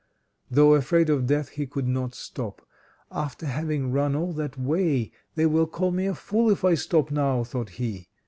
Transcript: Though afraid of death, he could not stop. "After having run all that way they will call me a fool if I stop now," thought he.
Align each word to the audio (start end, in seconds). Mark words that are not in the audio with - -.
Though 0.49 0.73
afraid 0.73 1.11
of 1.11 1.27
death, 1.27 1.49
he 1.49 1.67
could 1.67 1.87
not 1.87 2.15
stop. 2.15 2.63
"After 3.11 3.45
having 3.45 3.91
run 3.91 4.15
all 4.15 4.33
that 4.33 4.57
way 4.57 5.11
they 5.35 5.45
will 5.45 5.67
call 5.67 5.91
me 5.91 6.07
a 6.07 6.15
fool 6.15 6.49
if 6.49 6.65
I 6.65 6.73
stop 6.73 7.11
now," 7.11 7.43
thought 7.43 7.69
he. 7.77 8.09